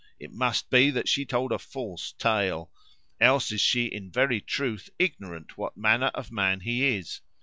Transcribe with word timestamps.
It 0.19 0.31
must 0.31 0.71
be 0.71 0.89
that 0.89 1.07
she 1.07 1.25
told 1.27 1.51
a 1.51 1.59
false 1.59 2.13
tale: 2.13 2.71
else 3.19 3.51
is 3.51 3.61
she 3.61 3.85
in 3.85 4.09
very 4.09 4.41
truth 4.41 4.89
ignorant 4.97 5.59
what 5.59 5.77
manner 5.77 6.09
of 6.15 6.31
man 6.31 6.61
he 6.61 6.95
is. 6.97 7.21